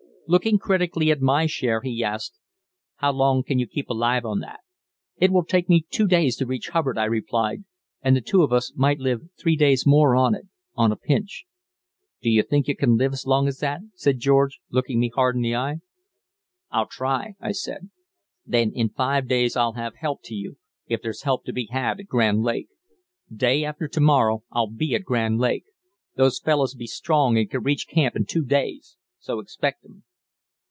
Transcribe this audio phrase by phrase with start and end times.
[0.27, 2.39] Looking critically at my share, he asked:
[2.95, 4.61] "How long can you keep alive on that?"
[5.17, 7.65] "It will take me two days to reach Hubbard," I replied,
[8.01, 11.43] "and the two of us might live three days more on it on a pinch."
[12.21, 15.35] "Do you think you can live as long as that?" said George, looking me hard
[15.35, 15.79] in the eye.
[16.71, 17.89] "I'll try," I said.
[18.45, 20.55] "Then in five days I'll have help to you,
[20.87, 22.69] if there's help to be had at Grand Lake.
[23.35, 25.65] Day after to morrow I'll be at Grand Lake.
[26.15, 30.05] Those fellus'll be strong and can reach camp in two days, so expect 'em."